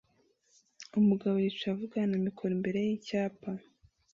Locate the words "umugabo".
0.99-1.35